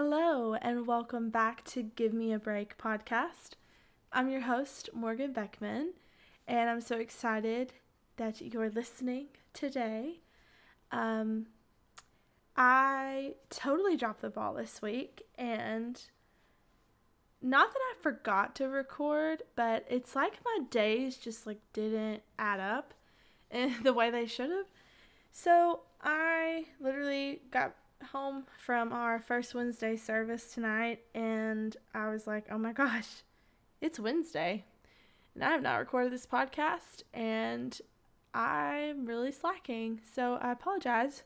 [0.00, 3.54] Hello, and welcome back to Give Me a Break podcast.
[4.12, 5.94] I'm your host, Morgan Beckman,
[6.46, 7.72] and I'm so excited
[8.16, 10.20] that you're listening today.
[10.92, 11.46] Um,
[12.56, 16.00] I totally dropped the ball this week, and
[17.42, 22.60] not that I forgot to record, but it's like my days just like didn't add
[22.60, 22.94] up
[23.50, 24.66] in the way they should have.
[25.32, 27.74] So I literally got
[28.12, 33.22] home from our first Wednesday service tonight and I was like, oh my gosh,
[33.80, 34.64] it's Wednesday.
[35.34, 37.78] And I have not recorded this podcast and
[38.34, 40.00] I'm really slacking.
[40.14, 41.22] So I apologize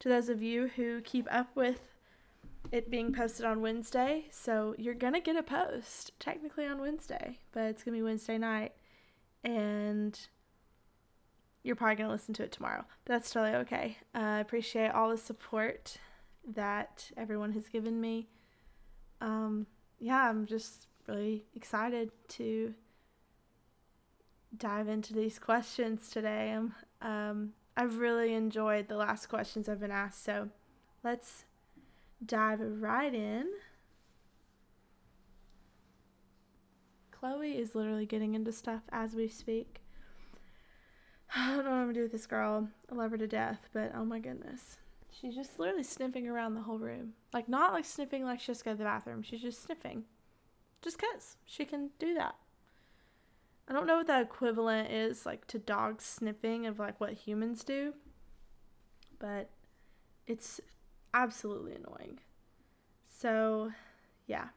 [0.00, 1.80] to those of you who keep up with
[2.72, 4.26] it being posted on Wednesday.
[4.30, 8.02] So you're going to get a post technically on Wednesday, but it's going to be
[8.02, 8.72] Wednesday night.
[9.42, 10.18] And
[11.62, 12.84] you're probably going to listen to it tomorrow.
[13.04, 13.98] That's totally okay.
[14.14, 15.96] Uh, I appreciate all the support
[16.46, 18.28] that everyone has given me.
[19.20, 19.66] Um,
[19.98, 22.74] yeah, I'm just really excited to
[24.56, 26.52] dive into these questions today.
[26.52, 30.48] Um, um, I've really enjoyed the last questions I've been asked, so
[31.04, 31.44] let's
[32.24, 33.46] dive right in.
[37.10, 39.80] Chloe is literally getting into stuff as we speak.
[41.36, 42.68] I don't know what I'm gonna do with this girl.
[42.90, 44.79] I love her to death, but oh my goodness.
[45.10, 47.14] She's just literally sniffing around the whole room.
[47.32, 49.22] Like, not like sniffing like she just go to the bathroom.
[49.22, 50.04] She's just sniffing.
[50.82, 52.36] Just because she can do that.
[53.68, 57.62] I don't know what that equivalent is, like, to dogs sniffing of, like, what humans
[57.62, 57.94] do.
[59.18, 59.50] But
[60.26, 60.60] it's
[61.12, 62.20] absolutely annoying.
[63.08, 63.72] So,
[64.26, 64.48] yeah.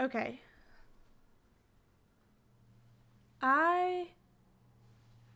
[0.00, 0.40] Okay.
[3.42, 4.08] I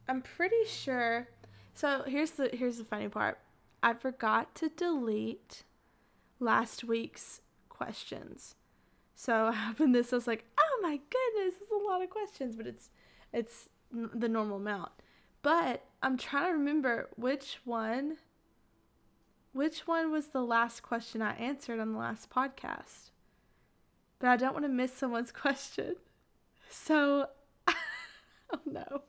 [0.08, 1.28] I'm pretty sure.
[1.74, 3.38] So here's the here's the funny part.
[3.82, 5.64] I forgot to delete
[6.40, 8.54] last week's questions.
[9.14, 10.12] So I opened this.
[10.12, 12.90] I was like, oh my goodness, is a lot of questions, but it's
[13.32, 14.92] it's the normal amount.
[15.42, 18.16] But I'm trying to remember which one.
[19.52, 23.10] Which one was the last question I answered on the last podcast?
[24.18, 25.96] But I don't want to miss someone's question.
[26.70, 27.28] So,
[27.68, 29.02] oh no.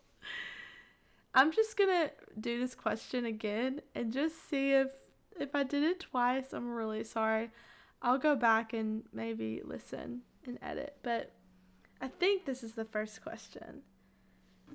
[1.39, 4.89] I'm just gonna do this question again and just see if
[5.39, 6.51] if I did it twice.
[6.51, 7.51] I'm really sorry.
[8.01, 11.31] I'll go back and maybe listen and edit, but
[12.01, 13.83] I think this is the first question.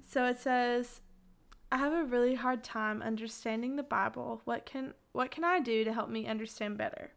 [0.08, 1.02] So it says,
[1.70, 4.41] I have a really hard time understanding the Bible.
[4.46, 7.12] What can what can I do to help me understand better?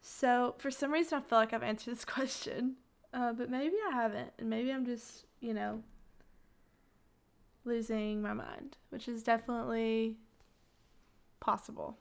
[0.00, 2.76] So for some reason, I feel like I've answered this question,
[3.12, 5.82] uh, but maybe I haven't, and maybe I'm just you know
[7.64, 10.16] losing my mind, which is definitely
[11.40, 11.96] possible.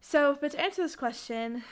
[0.00, 1.62] So, but to answer this question,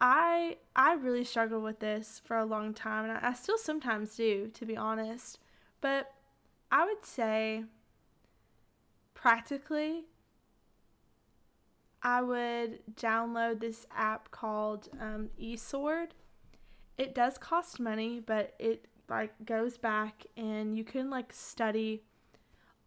[0.00, 4.16] I I really struggled with this for a long time, and I, I still sometimes
[4.16, 5.38] do, to be honest.
[5.80, 6.12] But
[6.70, 7.64] I would say,
[9.14, 10.04] practically,
[12.02, 16.14] I would download this app called um, e-Sword.
[16.98, 22.02] It does cost money, but it like goes back and you can like study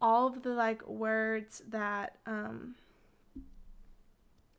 [0.02, 2.76] all of the like words that um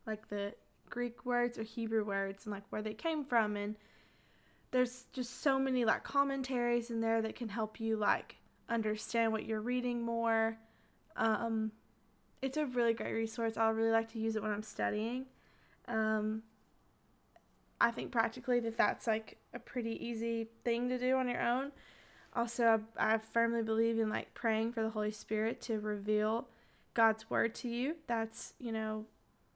[0.05, 0.53] like the
[0.89, 3.75] Greek words or Hebrew words and like where they came from and
[4.71, 8.37] there's just so many like commentaries in there that can help you like
[8.69, 10.57] understand what you're reading more.
[11.15, 11.71] Um
[12.41, 13.57] it's a really great resource.
[13.57, 15.25] I really like to use it when I'm studying.
[15.87, 16.43] Um
[17.81, 21.71] I think practically that that's like a pretty easy thing to do on your own.
[22.35, 26.47] Also, I, I firmly believe in like praying for the Holy Spirit to reveal
[26.93, 27.95] God's word to you.
[28.07, 29.05] That's, you know,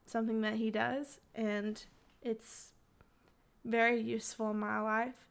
[0.06, 1.84] something that He does, and
[2.22, 2.72] it's
[3.66, 5.28] very useful in my life.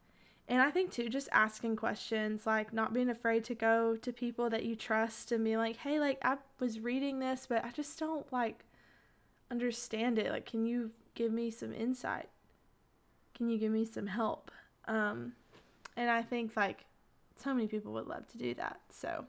[0.49, 4.51] And I think too, just asking questions, like not being afraid to go to people
[4.51, 7.99] that you trust and be like, hey, like I was reading this, but I just
[7.99, 8.65] don't like
[9.51, 10.31] understand it.
[10.31, 12.29] Like, can you give me some insight?
[13.43, 14.53] Can you give me some help?
[14.87, 15.33] Um,
[15.97, 16.85] and I think like
[17.43, 18.79] so many people would love to do that.
[18.89, 19.25] So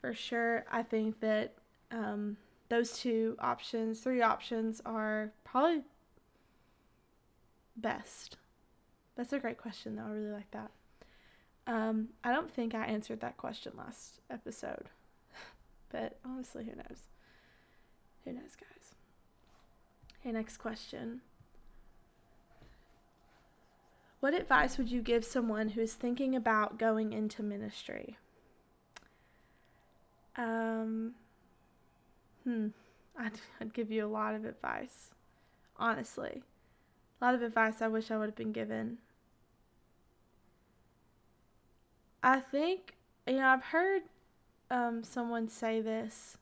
[0.00, 1.54] for sure, I think that
[1.92, 2.38] um,
[2.70, 5.82] those two options, three options, are probably
[7.76, 8.36] best.
[9.14, 10.06] That's a great question, though.
[10.06, 10.72] I really like that.
[11.68, 14.88] Um, I don't think I answered that question last episode,
[15.92, 17.02] but honestly, who knows?
[18.24, 18.96] Who knows, guys?
[20.20, 21.20] Okay, next question.
[24.22, 28.18] What advice would you give someone who is thinking about going into ministry?
[30.36, 31.14] Um,
[32.44, 32.68] hmm.
[33.18, 35.10] I'd, I'd give you a lot of advice,
[35.76, 36.44] honestly.
[37.20, 38.98] A lot of advice I wish I would have been given.
[42.22, 42.94] I think,
[43.26, 44.02] you know, I've heard
[44.70, 46.36] um, someone say this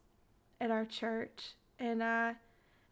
[0.61, 2.35] at our church, and I,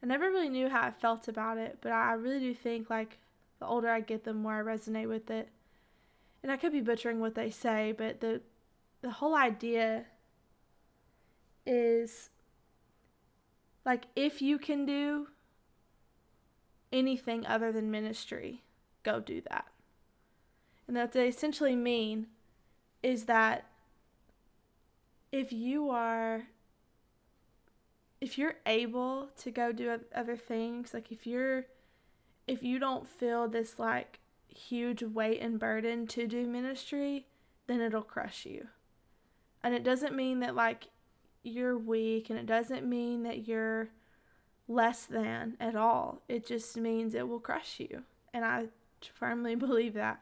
[0.03, 3.19] I never really knew how I felt about it, but I really do think, like,
[3.59, 5.49] the older I get, the more I resonate with it.
[6.43, 8.41] And I could be butchering what they say, but the
[9.01, 10.07] the whole idea
[11.67, 12.31] is
[13.85, 15.29] like if you can do
[16.93, 18.63] anything other than ministry,
[19.03, 19.67] go do that.
[20.87, 22.29] And that they essentially mean
[23.03, 23.67] is that
[25.31, 26.45] if you are
[28.21, 31.67] if you're able to go do other things, like if you're
[32.49, 37.27] if you don't feel this like huge weight and burden to do ministry,
[37.67, 38.69] then it'll crush you.
[39.63, 40.89] And it doesn't mean that like
[41.43, 43.91] you're weak and it doesn't mean that you're
[44.67, 46.23] less than at all.
[46.29, 48.03] It just means it will crush you.
[48.33, 48.67] And I
[49.15, 50.21] firmly believe that.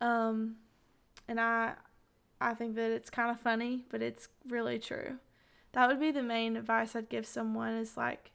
[0.00, 0.56] Um
[1.26, 1.74] and I
[2.40, 5.18] I think that it's kind of funny, but it's really true.
[5.72, 8.30] That would be the main advice I'd give someone is like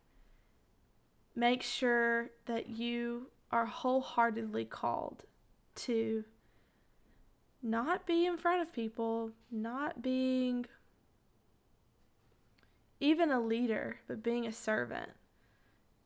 [1.35, 5.23] make sure that you are wholeheartedly called
[5.75, 6.23] to
[7.61, 10.65] not be in front of people, not being
[12.99, 15.11] even a leader, but being a servant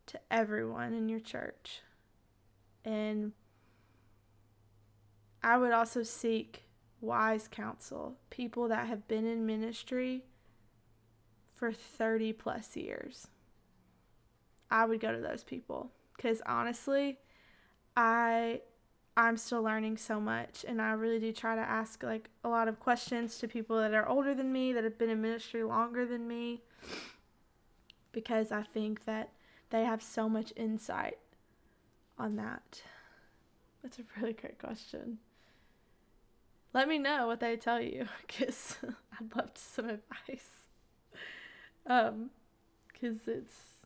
[0.07, 1.81] to everyone in your church.
[2.85, 3.33] And
[5.43, 6.63] I would also seek
[7.01, 10.23] wise counsel, people that have been in ministry
[11.53, 13.27] for 30 plus years.
[14.69, 17.19] I would go to those people cuz honestly,
[17.95, 18.61] I
[19.17, 22.67] I'm still learning so much and I really do try to ask like a lot
[22.67, 26.05] of questions to people that are older than me that have been in ministry longer
[26.05, 26.61] than me
[28.11, 29.31] because I think that
[29.71, 31.17] they have so much insight
[32.19, 32.83] on that.
[33.81, 35.17] That's a really great question.
[36.73, 38.77] Let me know what they tell you cuz
[39.19, 40.67] I'd love some advice.
[41.87, 42.29] Um
[42.93, 43.76] cuz it's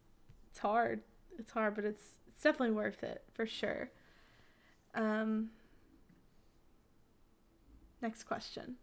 [0.51, 1.01] it's hard.
[1.39, 3.89] It's hard, but it's it's definitely worth it for sure.
[4.93, 5.49] Um,
[8.01, 8.75] next question.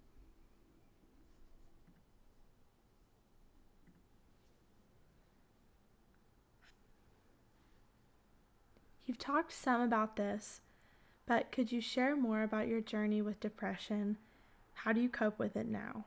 [9.05, 10.61] You've talked some about this,
[11.27, 14.19] but could you share more about your journey with depression?
[14.75, 16.05] How do you cope with it now?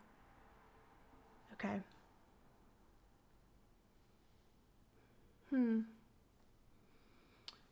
[1.53, 1.81] Okay.
[5.51, 5.81] Hmm.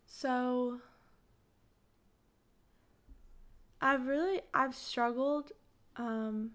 [0.06, 0.82] So,
[3.82, 5.52] I've really I've struggled
[5.96, 6.52] um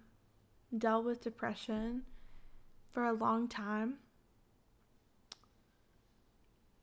[0.76, 2.04] dealt with depression
[2.92, 3.98] for a long time.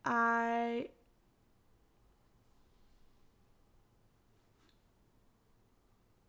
[0.06, 0.90] I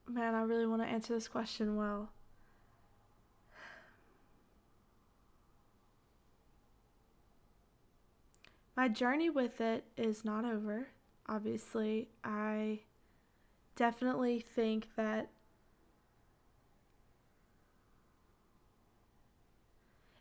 [0.07, 2.11] Man, I really want to answer this question well.
[8.77, 10.89] My journey with it is not over.
[11.29, 12.81] Obviously, I
[13.77, 15.31] definitely think that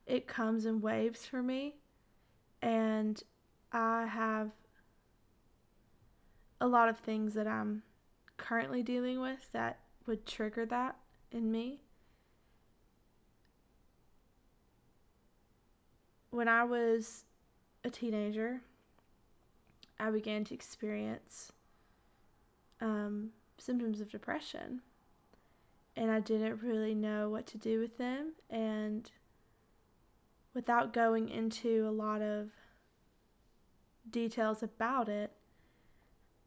[0.06, 1.76] it comes in waves for me
[2.62, 3.24] and
[3.72, 4.52] I have
[6.60, 7.84] a lot of things that I'm
[8.38, 10.98] currently dealing with that would trigger that
[11.32, 11.82] in me.
[16.30, 17.26] When I was
[17.84, 18.62] a teenager,
[20.00, 21.52] I began to experience
[22.80, 24.82] um, symptoms of depression.
[25.96, 28.34] And I didn't really know what to do with them.
[28.50, 29.12] And
[30.54, 32.50] without going into a lot of
[34.10, 35.32] details about it,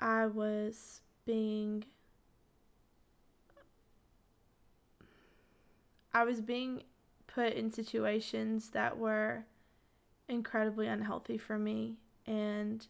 [0.01, 1.85] I was being
[6.13, 6.85] I was being
[7.27, 9.47] put in situations that were
[10.29, 12.87] incredibly unhealthy for me and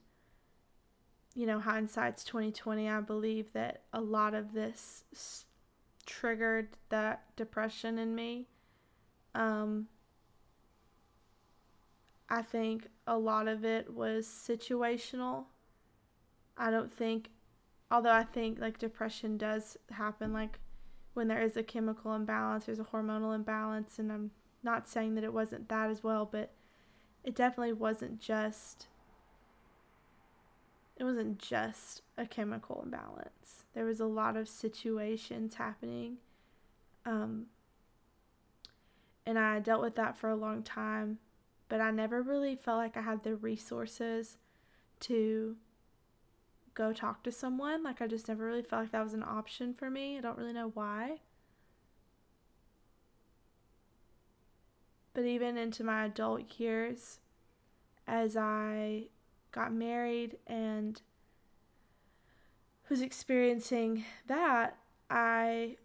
[1.35, 5.47] you know, hindsight's 2020, I believe that a lot of this s-
[6.07, 8.47] triggered that depression in me.
[9.35, 9.88] Um,
[12.29, 15.47] I think a lot of it was situational.
[16.57, 17.31] I don't think,
[17.91, 20.61] although I think like depression does happen, like
[21.14, 24.31] when there is a chemical imbalance, there's a hormonal imbalance, and I'm
[24.62, 26.53] not saying that it wasn't that as well, but
[27.25, 28.87] it definitely wasn't just
[30.97, 33.64] it wasn't just a chemical imbalance.
[33.75, 36.19] There was a lot of situations happening.
[37.04, 37.47] Um,
[39.26, 41.19] And I dealt with that for a long time,
[41.69, 44.37] but I never really felt like I had the resources
[45.00, 45.57] to
[46.75, 47.83] go talk to someone.
[47.83, 50.19] Like, I just never really felt like that was an option for me.
[50.19, 51.21] I don't really know why.
[55.14, 57.21] But even into my adult years,
[58.06, 59.04] as I
[59.52, 61.00] got married and
[62.90, 64.76] was experiencing that,
[65.09, 65.76] I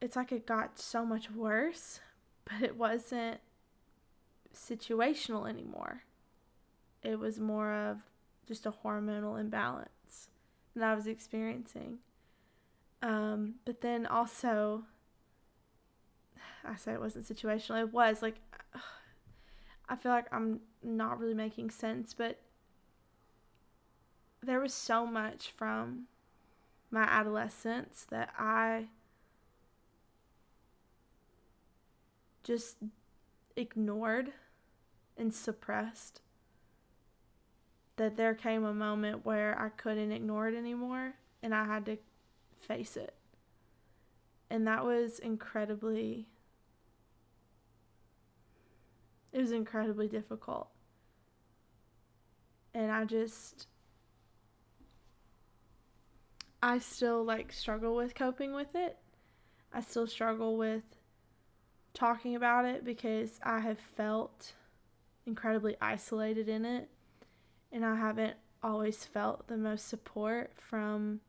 [0.00, 2.00] it's like it got so much worse,
[2.44, 3.40] but it wasn't
[4.54, 6.02] situational anymore.
[7.02, 7.98] It was more of
[8.46, 10.28] just a hormonal imbalance
[10.74, 11.98] that I was experiencing.
[13.02, 14.84] Um, but then also,
[16.64, 17.80] I say it wasn't situational.
[17.80, 18.36] It was like,
[19.88, 22.40] I feel like I'm not really making sense, but
[24.42, 26.06] there was so much from
[26.90, 28.86] my adolescence that I
[32.42, 32.76] just
[33.56, 34.32] ignored
[35.16, 36.20] and suppressed
[37.96, 41.98] that there came a moment where I couldn't ignore it anymore and I had to
[42.58, 43.14] face it.
[44.50, 46.26] And that was incredibly
[49.32, 50.68] it was incredibly difficult.
[52.74, 53.66] And I just
[56.62, 58.98] I still like struggle with coping with it.
[59.72, 60.84] I still struggle with
[61.92, 64.52] talking about it because I have felt
[65.26, 66.88] incredibly isolated in it
[67.70, 71.20] and I haven't always felt the most support from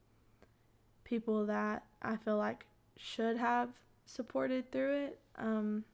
[1.04, 2.66] people that I feel like
[2.98, 3.70] should have
[4.06, 5.20] supported through it.
[5.38, 5.86] Um,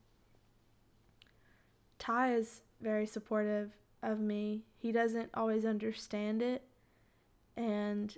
[1.99, 4.63] Ty is very supportive of me.
[4.77, 6.63] He doesn't always understand it,
[7.55, 8.17] and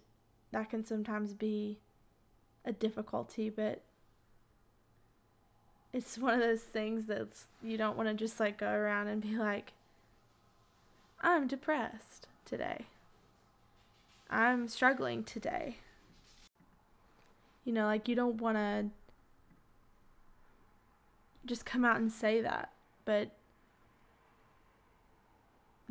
[0.51, 1.79] that can sometimes be
[2.63, 3.81] a difficulty, but
[5.93, 7.27] it's one of those things that
[7.61, 9.73] you don't want to just like go around and be like
[11.19, 12.85] I'm depressed today.
[14.29, 15.77] I'm struggling today.
[17.63, 18.85] You know, like you don't want to
[21.45, 22.71] just come out and say that,
[23.05, 23.31] but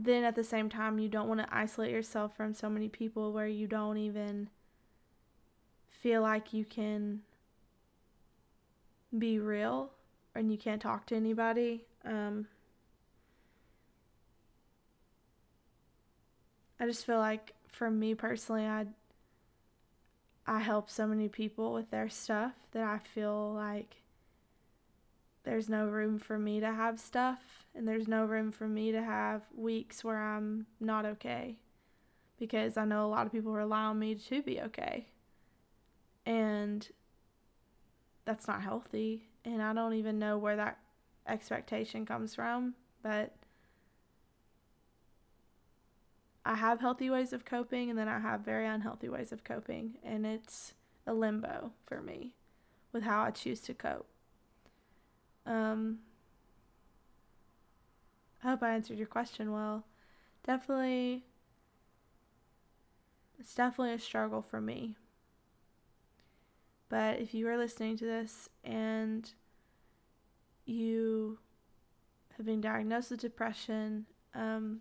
[0.05, 3.33] then at the same time, you don't want to isolate yourself from so many people
[3.33, 4.49] where you don't even
[5.91, 7.21] feel like you can
[9.17, 9.91] be real
[10.35, 11.85] and you can't talk to anybody.
[12.05, 12.47] Um,
[16.79, 18.87] I just feel like for me personally, I
[20.47, 23.97] I help so many people with their stuff that I feel like
[25.45, 29.03] there's no room for me to have stuff and there's no room for me to
[29.03, 31.57] have weeks where I'm not okay
[32.39, 35.07] because I know a lot of people rely on me to be okay.
[36.27, 36.89] And
[38.25, 40.79] that's not healthy and I don't even know where that
[41.27, 43.35] expectation comes from, but
[46.45, 49.99] I have healthy ways of coping and then I have very unhealthy ways of coping,
[50.03, 50.75] and it's
[51.07, 52.33] a limbo for me
[52.93, 54.09] with how I choose to cope.
[55.51, 55.99] Um,
[58.45, 59.85] I hope I answered your question well.
[60.47, 61.25] Definitely,
[63.39, 64.97] it's definitely a struggle for me.
[66.89, 69.31] But if you are listening to this and
[70.67, 71.39] you
[72.37, 74.81] have been diagnosed with depression, um,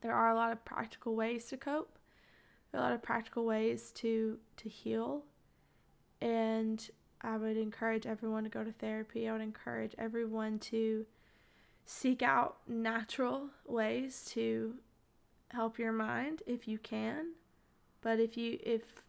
[0.00, 1.98] there are a lot of practical ways to cope.
[2.72, 5.24] There are a lot of practical ways to to heal.
[6.22, 6.90] And
[7.22, 9.28] I would encourage everyone to go to therapy.
[9.28, 11.06] I would encourage everyone to
[11.84, 14.74] seek out natural ways to
[15.50, 17.32] help your mind if you can.
[18.00, 19.02] But if you if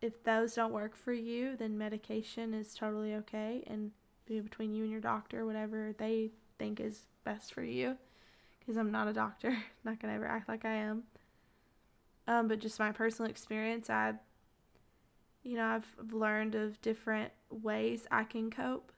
[0.00, 3.92] if those don't work for you, then medication is totally okay and
[4.26, 7.96] be between you and your doctor whatever they think is best for you
[8.58, 9.56] because I'm not a doctor.
[9.84, 11.04] not gonna ever act like I am.
[12.28, 14.14] Um, but just my personal experience, I,
[15.46, 18.90] you know, I've learned of different ways I can cope.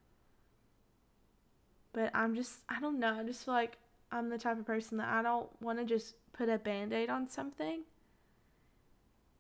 [1.93, 3.19] But I'm just, I don't know.
[3.21, 3.77] I just feel like
[4.11, 7.11] I'm the type of person that I don't want to just put a band aid
[7.11, 7.83] on something.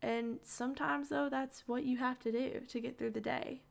[0.03, 3.62] And sometimes, though, that's what you have to do to get through the day.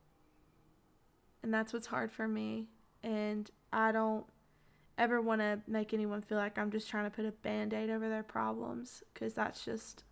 [1.44, 2.70] And that's what's hard for me.
[3.03, 4.25] And I don't
[4.98, 7.91] ever want to make anyone feel like I'm just trying to put a band aid
[7.91, 10.03] over their problems because that's just,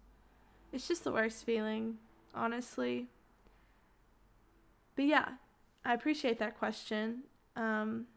[0.71, 1.95] it's just the worst feeling,
[2.35, 3.07] honestly.
[4.95, 5.29] But yeah,
[5.83, 7.23] I appreciate that question.
[7.55, 8.07] Um,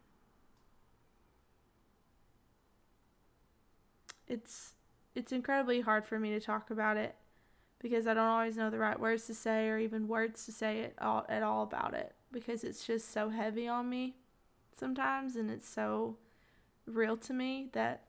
[4.27, 4.75] it's
[5.15, 7.15] it's incredibly hard for me to talk about it
[7.81, 10.81] because I don't always know the right words to say or even words to say
[10.81, 14.17] it all at all about it because it's just so heavy on me
[14.73, 16.17] sometimes and it's so
[16.87, 18.03] real to me that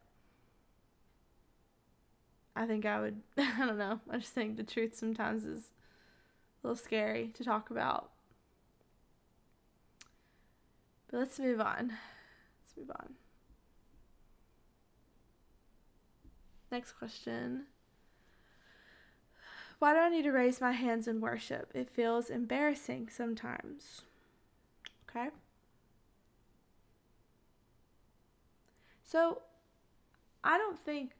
[2.55, 3.99] I think I would I don't know.
[4.09, 5.71] I just think the truth sometimes is
[6.63, 8.11] a little scary to talk about.
[11.09, 11.93] But let's move on.
[12.61, 13.13] Let's move on.
[16.71, 17.65] Next question.
[19.79, 21.71] Why do I need to raise my hands in worship?
[21.73, 24.01] It feels embarrassing sometimes.
[25.09, 25.29] Okay?
[29.03, 29.41] So,
[30.43, 31.13] I don't think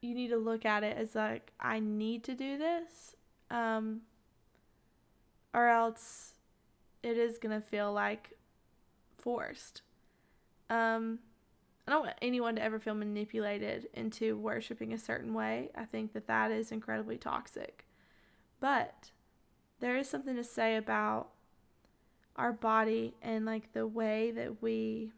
[0.00, 3.14] you need to look at it as like, I need to do this.
[3.50, 4.02] Um,
[5.52, 6.34] or else
[7.02, 8.30] it is going to feel like
[9.22, 9.82] forced.
[10.68, 11.20] Um,
[11.86, 15.70] I don't want anyone to ever feel manipulated into worshiping a certain way.
[15.74, 17.86] I think that that is incredibly toxic.
[18.60, 19.10] But
[19.80, 21.30] there is something to say about
[22.36, 25.12] our body and like the way that we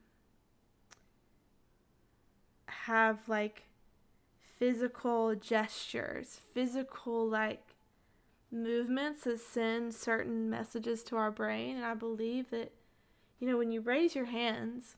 [2.66, 3.64] have like
[4.40, 7.75] physical gestures, physical like
[8.50, 11.76] movements that send certain messages to our brain.
[11.76, 12.73] And I believe that,
[13.44, 14.96] you know, when you raise your hands,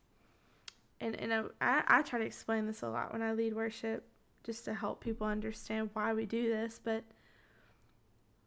[1.00, 4.06] and, and I, I try to explain this a lot when I lead worship
[4.44, 6.80] just to help people understand why we do this.
[6.82, 7.02] But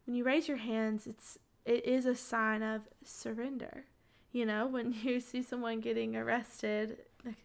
[0.06, 3.84] when you raise your hands, it's it is a sign of surrender.
[4.32, 7.44] You know, when you see someone getting arrested, like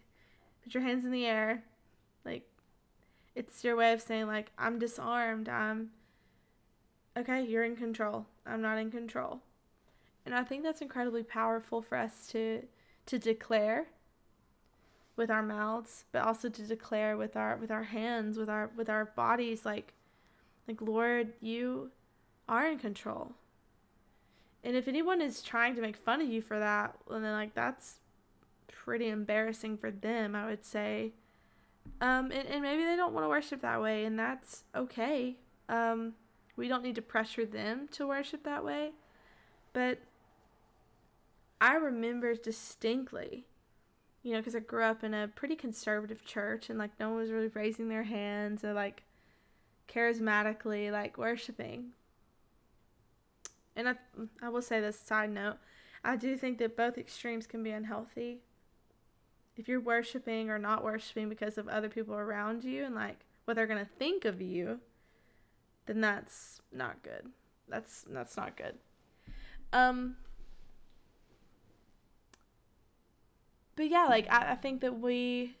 [0.64, 1.62] put your hands in the air,
[2.24, 2.48] like
[3.34, 5.50] it's your way of saying like I'm disarmed.
[5.50, 5.90] I'm
[7.18, 8.24] okay, you're in control.
[8.46, 9.42] I'm not in control.
[10.26, 12.64] And I think that's incredibly powerful for us to
[13.06, 13.86] to declare
[15.14, 18.90] with our mouths, but also to declare with our with our hands, with our with
[18.90, 19.94] our bodies like
[20.66, 21.92] like Lord, you
[22.48, 23.34] are in control.
[24.64, 27.54] And if anyone is trying to make fun of you for that, well then like
[27.54, 28.00] that's
[28.66, 31.12] pretty embarrassing for them, I would say.
[32.00, 35.36] Um and, and maybe they don't want to worship that way and that's okay.
[35.68, 36.14] Um
[36.56, 38.90] we don't need to pressure them to worship that way.
[39.72, 40.00] But
[41.60, 43.46] I remember distinctly
[44.26, 47.18] you know, because I grew up in a pretty conservative church and like no one
[47.18, 49.04] was really raising their hands or like
[49.88, 51.92] charismatically like worshiping.
[53.76, 53.94] And I,
[54.42, 55.58] I will say this side note
[56.02, 58.40] I do think that both extremes can be unhealthy.
[59.56, 63.54] If you're worshiping or not worshiping because of other people around you and like what
[63.54, 64.80] they're going to think of you,
[65.86, 67.28] then that's not good.
[67.68, 68.74] That's that's not good.
[69.72, 70.16] Um
[73.76, 75.56] but yeah, like I, I think that we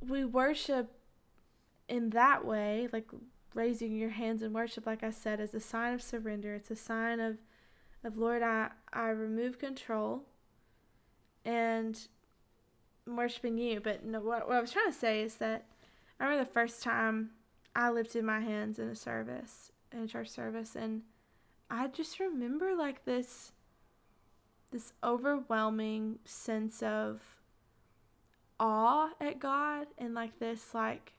[0.00, 0.90] we worship
[1.88, 3.08] in that way, like
[3.54, 6.54] raising your hands in worship, like I said, is a sign of surrender.
[6.54, 7.38] It's a sign of
[8.04, 10.22] of Lord, I, I remove control
[11.44, 11.98] and
[13.06, 13.80] worshiping you.
[13.80, 15.66] But no, what, what I was trying to say is that
[16.18, 17.30] I remember the first time
[17.74, 21.02] I lifted my hands in a service, in a church service, and
[21.68, 23.52] I just remember like this
[24.76, 27.22] this overwhelming sense of
[28.60, 31.14] awe at God and like this like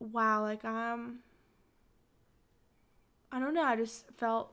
[0.00, 1.20] wow like I'm
[3.30, 4.52] I don't know I just felt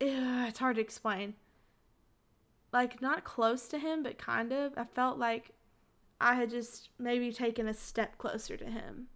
[0.00, 1.34] it's hard to explain.
[2.72, 4.72] Like not close to him but kind of.
[4.78, 5.50] I felt like
[6.18, 9.08] I had just maybe taken a step closer to him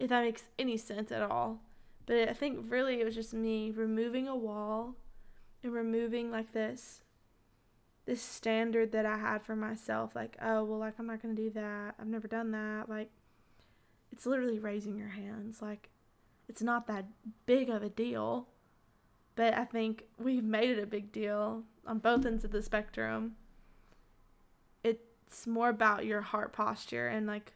[0.00, 1.60] if that makes any sense at all
[2.06, 4.94] but I think really it was just me removing a wall
[5.62, 7.00] and removing like this
[8.06, 11.42] this standard that I had for myself like oh well like I'm not going to
[11.42, 11.94] do that.
[11.98, 12.88] I've never done that.
[12.88, 13.10] Like
[14.12, 15.90] it's literally raising your hands like
[16.48, 17.06] it's not that
[17.46, 18.48] big of a deal.
[19.36, 23.32] But I think we've made it a big deal on both ends of the spectrum.
[24.84, 27.54] It's more about your heart posture and like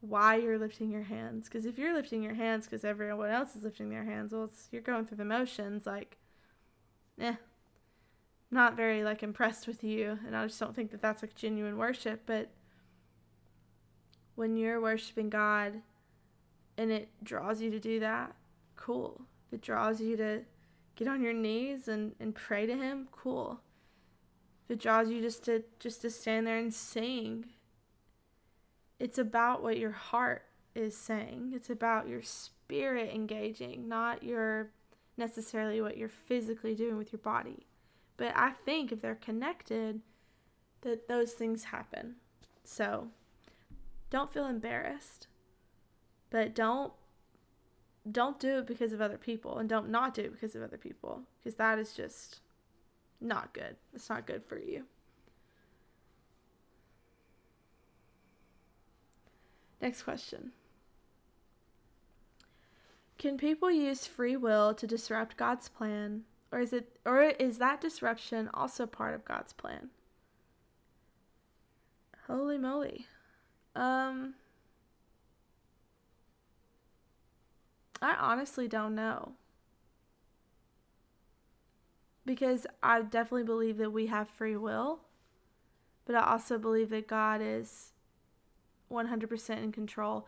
[0.00, 1.46] why you're lifting your hands.
[1.46, 4.82] Because if you're lifting your hands because everyone else is lifting their hands, well, you're
[4.82, 5.86] going through the motions.
[5.86, 6.16] Like,
[7.20, 7.34] eh,
[8.50, 11.76] not very like impressed with you, and I just don't think that that's like genuine
[11.76, 12.22] worship.
[12.26, 12.50] But
[14.34, 15.82] when you're worshiping God,
[16.78, 18.34] and it draws you to do that,
[18.76, 19.22] cool.
[19.46, 20.42] If it draws you to
[20.96, 23.60] get on your knees and, and pray to Him, cool.
[24.64, 27.46] If it draws you just to just to stand there and sing
[29.00, 31.52] it's about what your heart is saying.
[31.54, 34.70] It's about your spirit engaging, not your
[35.16, 37.66] necessarily what you're physically doing with your body.
[38.16, 40.02] But I think if they're connected,
[40.82, 42.16] that those things happen.
[42.62, 43.08] So
[44.10, 45.26] don't feel embarrassed,
[46.30, 46.92] but don't
[48.10, 50.78] don't do it because of other people and don't not do it because of other
[50.78, 52.40] people because that is just
[53.20, 53.76] not good.
[53.94, 54.84] It's not good for you.
[59.80, 60.52] Next question.
[63.18, 67.80] Can people use free will to disrupt God's plan or is it or is that
[67.80, 69.90] disruption also part of God's plan?
[72.26, 73.06] Holy moly.
[73.74, 74.34] Um
[78.02, 79.32] I honestly don't know.
[82.24, 85.00] Because I definitely believe that we have free will,
[86.06, 87.92] but I also believe that God is
[88.90, 90.26] 100% in control.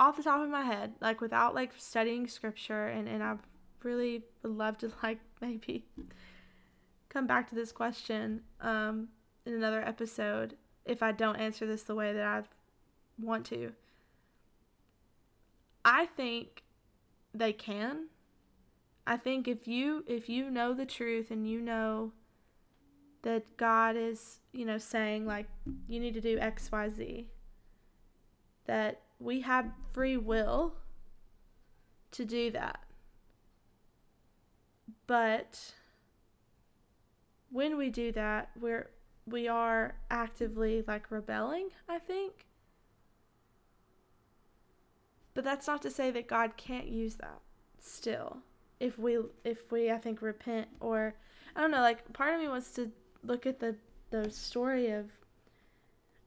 [0.00, 3.36] Off the top of my head, like without like studying scripture and and I
[3.82, 5.84] really would love to like maybe
[7.08, 9.08] come back to this question um
[9.46, 12.42] in another episode if I don't answer this the way that I
[13.20, 13.72] want to.
[15.84, 16.62] I think
[17.32, 18.08] they can.
[19.06, 22.12] I think if you if you know the truth and you know
[23.24, 25.46] that God is, you know, saying like
[25.88, 27.24] you need to do XYZ
[28.66, 30.74] that we have free will
[32.12, 32.80] to do that.
[35.06, 35.74] But
[37.50, 38.90] when we do that, we're
[39.26, 42.46] we are actively like rebelling, I think.
[45.32, 47.40] But that's not to say that God can't use that
[47.80, 48.38] still.
[48.80, 51.14] If we if we I think repent or
[51.56, 52.90] I don't know, like part of me wants to
[53.26, 53.76] look at the
[54.10, 55.06] the story of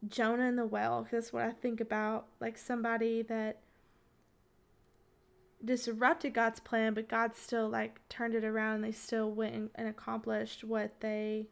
[0.07, 3.59] Jonah and the well because that's what I think about like somebody that
[5.63, 9.69] disrupted God's plan but God still like turned it around and they still went and,
[9.75, 11.47] and accomplished what they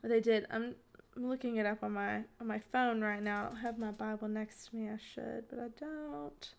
[0.00, 0.46] what they did.
[0.50, 0.74] I'm
[1.16, 3.40] I'm looking it up on my on my phone right now.
[3.40, 4.88] I don't have my Bible next to me.
[4.88, 6.54] I should, but I don't.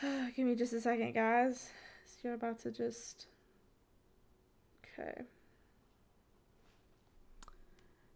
[0.36, 1.70] Give me just a second, guys.
[2.22, 3.26] You're about to just
[4.98, 5.22] Okay.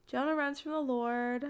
[0.07, 1.47] Jonah runs from the Lord.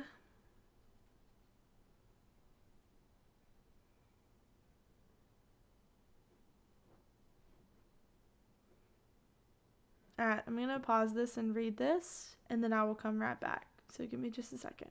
[10.21, 13.40] Alright, I'm going to pause this and read this, and then I will come right
[13.40, 13.66] back.
[13.90, 14.90] So give me just a second.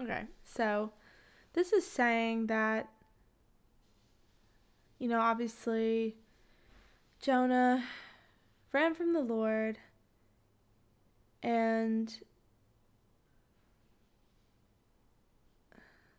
[0.00, 0.92] Okay, so
[1.52, 2.88] this is saying that,
[4.98, 6.16] you know, obviously
[7.20, 7.84] Jonah
[8.72, 9.78] ran from the Lord
[11.42, 12.18] and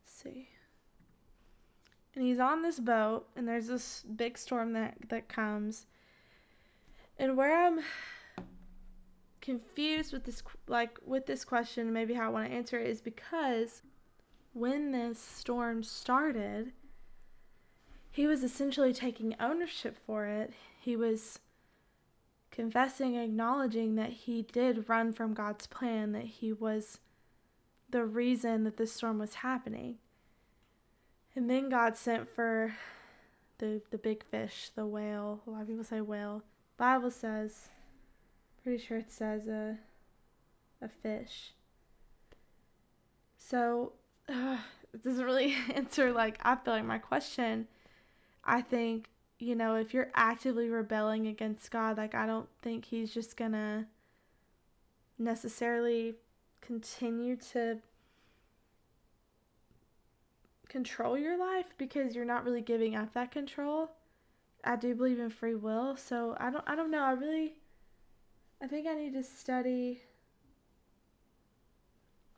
[0.04, 0.50] see.
[2.16, 5.86] And he's on this boat and there's this big storm that that comes
[7.18, 7.82] and where I'm
[9.42, 13.02] confused with this like with this question, maybe how I want to answer it is
[13.02, 13.82] because
[14.54, 16.74] when this storm started,
[18.10, 20.54] he was essentially taking ownership for it.
[20.80, 21.40] He was
[22.52, 27.00] confessing, acknowledging that he did run from God's plan, that he was
[27.90, 29.96] the reason that this storm was happening.
[31.36, 32.76] And then God sent for
[33.58, 35.42] the the big fish, the whale.
[35.48, 36.44] A lot of people say whale.
[36.78, 37.70] Bible says,
[38.64, 39.78] pretty sure it says a,
[40.82, 41.54] a fish.
[43.38, 43.94] So,
[44.30, 44.58] uh,
[44.94, 47.68] it doesn't really answer, like, I feel like my question.
[48.44, 49.10] I think,
[49.42, 53.88] you know, if you're actively rebelling against God, like, I don't think He's just gonna
[55.18, 56.16] necessarily
[56.62, 57.80] continue to
[60.70, 63.92] control your life because you're not really giving up that control.
[64.64, 67.04] I do believe in free will, so I don't I don't know.
[67.04, 67.56] I really
[68.62, 70.02] I think I need to study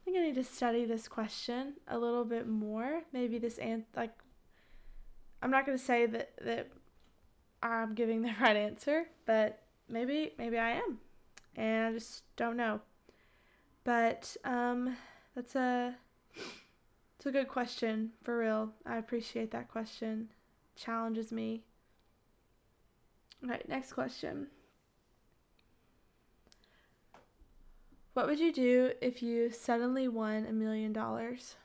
[0.02, 3.04] I think I need to study this question a little bit more.
[3.12, 4.12] Maybe this and like
[5.42, 6.70] I'm not going to say that that
[7.64, 11.00] I'm giving the right answer, but maybe maybe I am.
[11.56, 12.82] And I just don't know.
[13.84, 14.98] But um
[15.36, 15.96] that's a
[17.18, 18.72] it's a good question for real.
[18.86, 20.30] I appreciate that question.
[20.76, 21.64] Challenges me
[23.44, 24.48] all right, next question.
[28.14, 31.56] What would you do if you suddenly won a million dollars?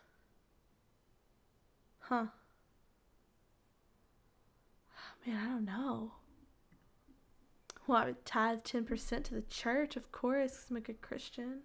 [2.00, 2.26] Huh.
[5.28, 6.12] Man, I don't know.
[7.86, 11.60] Well, I would tithe 10% to the church, of course, because I'm a good Christian.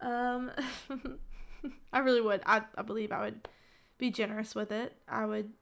[0.00, 0.50] Um,
[1.92, 2.42] I really would.
[2.46, 3.48] I, I believe I would
[3.98, 4.96] be generous with it.
[5.08, 5.52] I would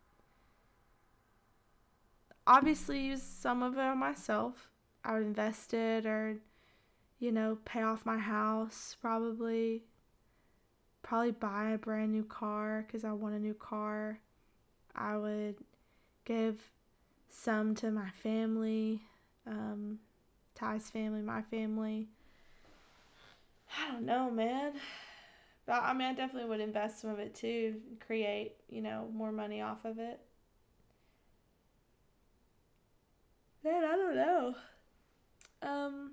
[2.46, 4.70] obviously use some of it on myself.
[5.04, 6.36] I would invest it or,
[7.18, 9.84] you know, pay off my house probably.
[11.02, 14.20] probably buy a brand new car because I want a new car.
[14.94, 15.56] I would
[16.24, 16.60] give
[17.28, 19.02] some to my family,
[19.46, 19.98] um,
[20.54, 22.08] Ty's family, my family.
[23.78, 24.72] I don't know, man.
[25.66, 29.30] But I mean, I definitely would invest some of it too, create, you know, more
[29.30, 30.20] money off of it.
[33.64, 34.54] Man, I don't know.
[35.62, 36.12] Um,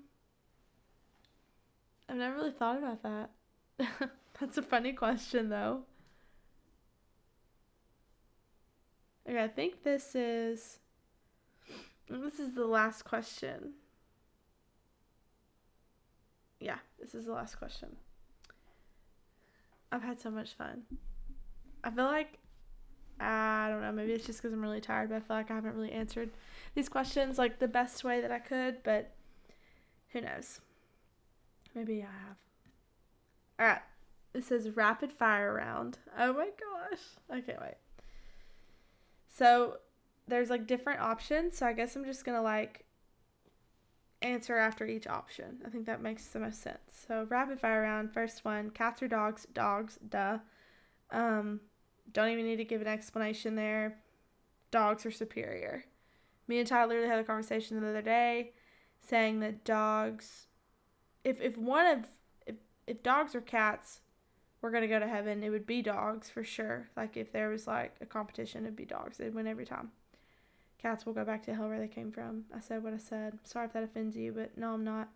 [2.08, 3.30] I've never really thought about that.
[4.40, 5.82] That's a funny question, though.
[9.28, 10.78] Okay, I think this is.
[12.08, 13.74] This is the last question.
[16.60, 17.96] Yeah, this is the last question.
[19.90, 20.82] I've had so much fun.
[21.84, 22.38] I feel like
[23.18, 25.54] I don't know, maybe it's just because I'm really tired, but I feel like I
[25.54, 26.30] haven't really answered
[26.74, 29.14] these questions like the best way that I could, but
[30.12, 30.60] who knows?
[31.74, 32.36] Maybe I have.
[33.58, 33.82] All right.
[34.32, 35.98] This is rapid fire round.
[36.18, 37.00] Oh my gosh.
[37.30, 37.76] I can't wait.
[39.28, 39.78] So
[40.28, 41.56] there's like different options.
[41.58, 42.84] So I guess I'm just going to like
[44.22, 45.62] answer after each option.
[45.64, 47.04] I think that makes the most sense.
[47.06, 48.12] So rapid fire round.
[48.12, 49.46] First one cats or dogs?
[49.52, 49.98] Dogs.
[50.08, 50.38] Duh.
[51.10, 51.60] Um,
[52.12, 53.98] don't even need to give an explanation there.
[54.70, 55.84] Dogs are superior.
[56.48, 58.52] Me and Tyler literally had a conversation the other day
[59.00, 60.46] saying that dogs
[61.26, 62.06] if if one of
[62.46, 62.54] if
[62.86, 64.00] if dogs or cats
[64.62, 66.88] were gonna go to heaven, it would be dogs for sure.
[66.96, 69.18] Like if there was like a competition, it'd be dogs.
[69.18, 69.90] They'd win every time.
[70.78, 72.44] Cats will go back to hell where they came from.
[72.54, 73.38] I said what I said.
[73.44, 75.08] Sorry if that offends you, but no, I'm not.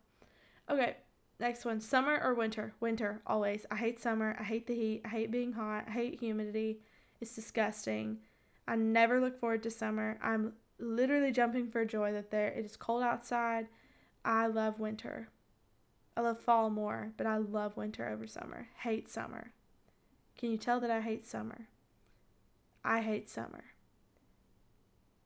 [0.68, 0.96] Okay,
[1.38, 1.80] next one.
[1.80, 2.72] Summer or winter?
[2.80, 3.66] Winter, always.
[3.70, 4.36] I hate summer.
[4.38, 5.02] I hate the heat.
[5.04, 5.84] I hate being hot.
[5.88, 6.80] I hate humidity.
[7.20, 8.18] It's disgusting.
[8.66, 10.18] I never look forward to summer.
[10.22, 13.66] I'm literally jumping for joy that there it is cold outside.
[14.24, 15.28] I love winter.
[16.16, 18.68] I love fall more, but I love winter over summer.
[18.78, 19.52] Hate summer.
[20.36, 21.68] Can you tell that I hate summer?
[22.84, 23.64] I hate summer.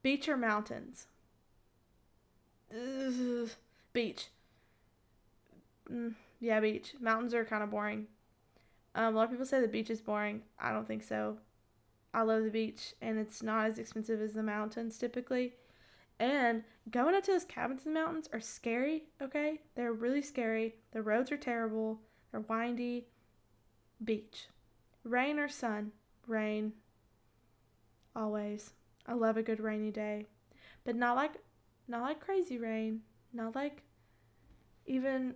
[0.04, 1.06] Beach or mountains?
[2.70, 3.48] Ugh.
[3.94, 4.28] Beach.
[5.90, 6.92] Mm, yeah, beach.
[7.00, 8.06] Mountains are kind of boring.
[8.94, 10.42] Um, a lot of people say the beach is boring.
[10.60, 11.38] I don't think so.
[12.12, 15.54] I love the beach, and it's not as expensive as the mountains typically.
[16.20, 19.62] And going up to those cabins in the mountains are scary, okay?
[19.74, 20.74] They're really scary.
[20.92, 22.00] The roads are terrible.
[22.30, 23.06] They're windy.
[24.04, 24.48] Beach.
[25.02, 25.92] Rain or sun?
[26.26, 26.74] Rain.
[28.14, 28.74] Always.
[29.06, 30.26] I love a good rainy day.
[30.84, 31.32] But not like
[31.88, 33.02] not like crazy rain.
[33.32, 33.82] Not like
[34.86, 35.34] even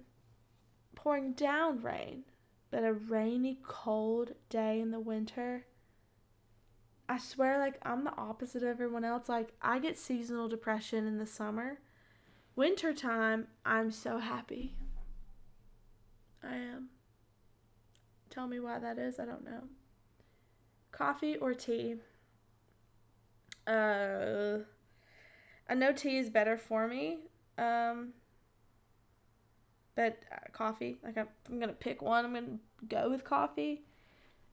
[0.94, 2.24] pouring down rain.
[2.70, 5.64] But a rainy, cold day in the winter
[7.08, 9.28] I swear, like, I'm the opposite of everyone else.
[9.28, 11.78] Like, I get seasonal depression in the summer.
[12.54, 14.74] Wintertime, I'm so happy.
[16.42, 16.90] I am.
[18.28, 19.18] Tell me why that is.
[19.18, 19.64] I don't know.
[20.92, 21.94] Coffee or tea?
[23.68, 24.60] Uh,
[25.68, 27.18] I know tea is better for me.
[27.58, 28.14] Um,
[29.94, 32.24] but uh, coffee, like, I'm, I'm gonna pick one.
[32.24, 33.82] I'm gonna go with coffee.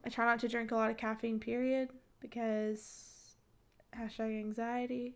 [0.04, 3.36] I try not to drink a lot of caffeine, period because
[3.97, 5.15] hashtag anxiety.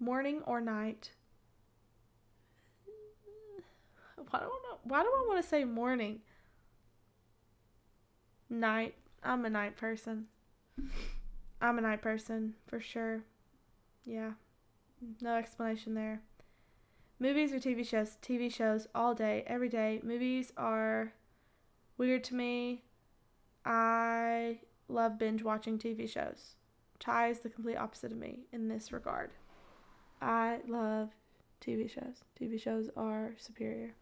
[0.00, 1.12] Morning or night?
[4.30, 4.76] Why do I?
[4.82, 6.20] Why do I want to say morning?
[8.50, 8.94] Night.
[9.22, 10.26] I'm a night person.
[11.60, 13.22] I'm a night person for sure.
[14.04, 14.32] Yeah.
[15.20, 16.22] No explanation there.
[17.18, 18.18] Movies or TV shows?
[18.22, 20.00] TV shows all day, every day.
[20.02, 21.12] Movies are
[21.96, 22.82] weird to me.
[23.64, 26.56] I love binge watching TV shows.
[26.98, 29.30] Ty is the complete opposite of me in this regard.
[30.20, 31.10] I love
[31.60, 32.22] TV shows.
[32.40, 33.94] TV shows are superior.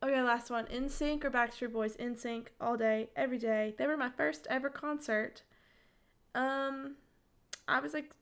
[0.00, 0.66] Okay, last one.
[0.66, 1.96] NSYNC or Backstreet Boys?
[1.96, 3.74] NSYNC all day, every day.
[3.76, 5.42] They were my first ever concert.
[6.36, 6.96] Um,
[7.66, 8.12] I was like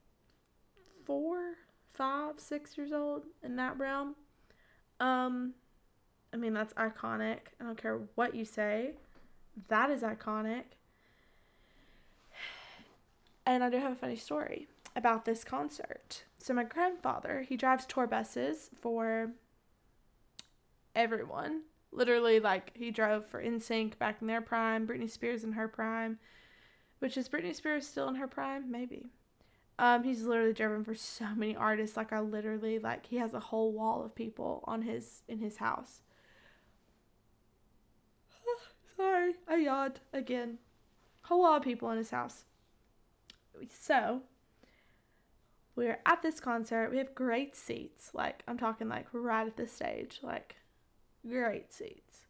[1.05, 1.57] four,
[1.93, 4.17] five, six years old in that realm.
[5.01, 5.53] Um,
[6.33, 7.39] I mean that's iconic.
[7.61, 8.93] I don't care what you say.
[9.69, 10.65] That is iconic.
[13.49, 16.25] And I do have a funny story about this concert.
[16.37, 19.31] So my grandfather, he drives tour buses for
[20.97, 21.63] everyone.
[21.93, 26.19] Literally, like he drove for NSYNC back in their prime, Britney Spears in her prime,
[26.99, 29.11] which is Britney Spears still in her prime, maybe.
[29.79, 31.97] Um, he's literally driven for so many artists.
[31.97, 35.59] Like I literally like he has a whole wall of people on his in his
[35.59, 36.01] house.
[38.97, 40.59] Sorry, I yawned again.
[41.23, 42.45] Whole lot of people in his house.
[43.69, 44.23] So,
[45.75, 46.91] we're at this concert.
[46.91, 48.11] We have great seats.
[48.15, 50.21] Like, I'm talking like right at the stage.
[50.23, 50.57] Like,
[51.29, 52.27] great seats.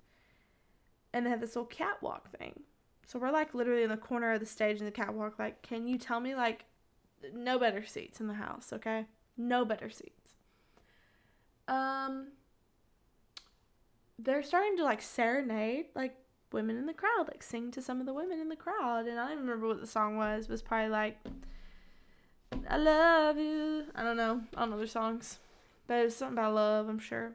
[1.12, 2.61] and they have this little catwalk thing.
[3.06, 5.38] So we're like literally in the corner of the stage in the catwalk.
[5.38, 6.64] Like, can you tell me like
[7.32, 9.06] no better seats in the house, okay?
[9.37, 10.32] No better seats.
[11.68, 12.28] Um,
[14.18, 16.16] they're starting to like serenade like
[16.52, 19.18] women in the crowd, like sing to some of the women in the crowd, and
[19.18, 20.44] I don't remember what the song was.
[20.44, 21.18] It was probably like
[22.68, 23.85] I love you.
[23.94, 24.42] I don't know.
[24.56, 25.38] I don't know their songs.
[25.87, 27.32] But it was something about love, I'm sure.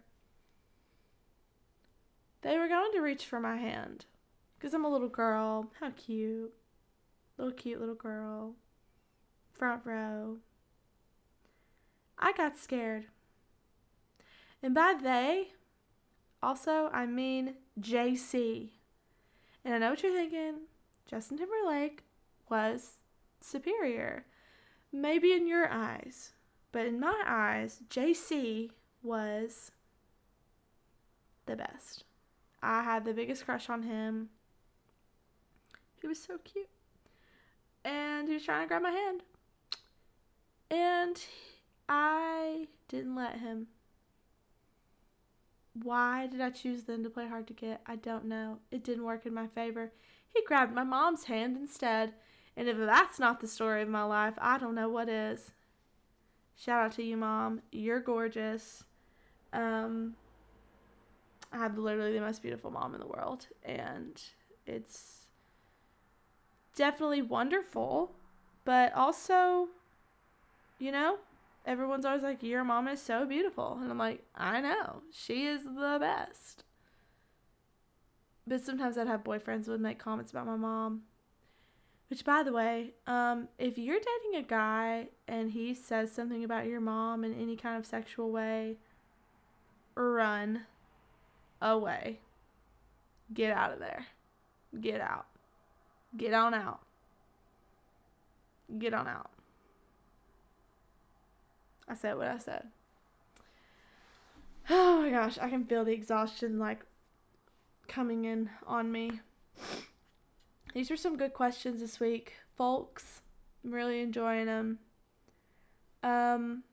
[2.41, 4.06] They were going to reach for my hand.
[4.58, 5.71] Because I'm a little girl.
[5.80, 6.54] How cute.
[7.38, 8.56] Little cute little girl.
[9.54, 10.38] Front row.
[12.17, 13.06] I got scared.
[14.63, 15.49] And by they,
[16.43, 18.69] also, I mean JC.
[19.65, 20.67] And I know what you're thinking.
[21.10, 22.04] Justin Timberlake
[22.49, 22.99] was
[23.39, 24.25] superior.
[24.91, 26.32] Maybe in your eyes,
[26.71, 29.71] but in my eyes, JC was
[31.45, 32.04] the best.
[32.62, 34.30] I had the biggest crush on him.
[36.02, 36.69] He was so cute.
[37.84, 39.21] And he was trying to grab my hand.
[40.69, 41.19] And
[41.89, 43.67] I didn't let him.
[45.74, 47.82] Why did I choose then to play hard to get?
[47.86, 48.60] I don't know.
[48.71, 49.91] It didn't work in my favor.
[50.34, 52.13] He grabbed my mom's hand instead.
[52.56, 55.52] And if that's not the story of my life, I don't know what is.
[56.58, 57.62] Shout out to you, mom.
[57.71, 58.84] You're gorgeous.
[59.54, 60.15] Um,
[61.52, 64.22] I have literally the most beautiful mom in the world, and
[64.66, 65.28] it's
[66.76, 68.12] definitely wonderful,
[68.64, 69.68] but also,
[70.80, 71.18] you know,
[71.66, 73.78] everyone's always like, Your mom is so beautiful.
[73.82, 75.02] And I'm like, I know.
[75.12, 76.64] She is the best.
[78.48, 81.04] But sometimes I'd have boyfriends would make comments about my mom.
[82.10, 86.66] Which, by the way, um, if you're dating a guy and he says something about
[86.66, 88.76] your mom in any kind of sexual way,
[89.96, 90.66] run
[91.62, 92.19] away.
[93.34, 94.08] Get out of there.
[94.80, 95.26] Get out.
[96.15, 96.82] Get on out.
[98.78, 99.30] Get on out.
[101.88, 102.67] I said what I said.
[104.69, 106.86] Oh my gosh, I can feel the exhaustion like
[107.88, 109.19] coming in on me.
[110.74, 113.21] These were some good questions this week, folks.
[113.63, 114.80] I'm really enjoying them.
[116.04, 116.63] Um,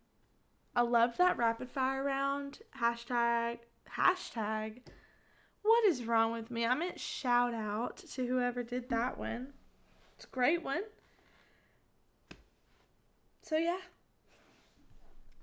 [0.76, 2.60] I loved that rapid fire round.
[2.80, 3.58] Hashtag,
[3.96, 4.80] hashtag.
[5.62, 6.64] What is wrong with me?
[6.64, 9.48] I meant shout out to whoever did that one.
[10.16, 10.82] It's a great one.
[13.42, 13.80] So yeah,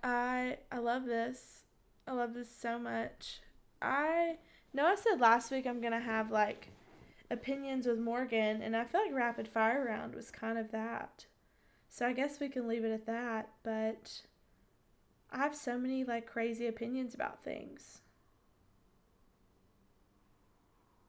[0.04, 1.64] I I love this.
[2.08, 3.40] I love this so much.
[3.82, 4.38] I
[4.74, 6.70] know I said last week I'm gonna have like
[7.32, 11.26] opinions with Morgan, and I feel like rapid fire round was kind of that.
[11.90, 13.50] So I guess we can leave it at that.
[13.64, 14.22] But
[15.32, 18.02] I have so many like crazy opinions about things.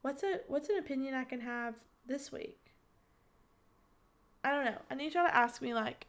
[0.07, 2.71] What's a what's an opinion I can have this week?
[4.41, 4.77] I don't know.
[4.89, 6.07] I need y'all to ask me like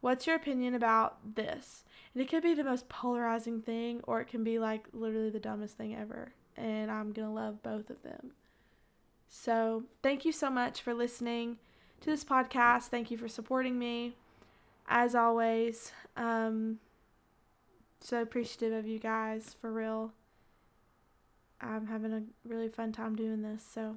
[0.00, 1.84] what's your opinion about this?
[2.14, 5.38] And it could be the most polarizing thing, or it can be like literally the
[5.38, 6.32] dumbest thing ever.
[6.56, 8.30] And I'm going to love both of them.
[9.28, 11.58] So, thank you so much for listening
[12.00, 12.84] to this podcast.
[12.84, 14.16] Thank you for supporting me.
[14.88, 16.78] As always, um,
[18.00, 20.14] so appreciative of you guys, for real.
[21.62, 23.64] I'm having a really fun time doing this.
[23.72, 23.96] So,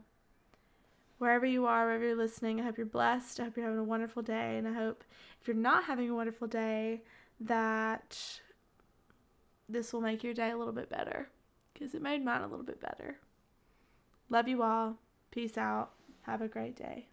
[1.17, 3.39] wherever you are, wherever you're listening, I hope you're blessed.
[3.39, 4.57] I hope you're having a wonderful day.
[4.57, 5.03] And I hope
[5.41, 7.01] if you're not having a wonderful day,
[7.39, 8.39] that
[9.67, 11.29] this will make your day a little bit better
[11.73, 13.17] because it made mine a little bit better.
[14.29, 14.97] Love you all.
[15.31, 15.91] Peace out.
[16.23, 17.07] Have a great day.